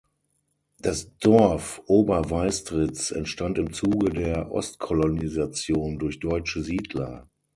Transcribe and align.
Das 0.79 1.15
Dorf 1.19 1.83
Ober 1.85 2.31
Weistritz 2.31 3.11
entstand 3.11 3.59
im 3.59 3.71
Zuge 3.71 4.09
der 4.11 4.51
Ostkolonisation 4.51 5.99
durch 5.99 6.19
deutsche 6.19 6.63
Siedler. 6.63 7.27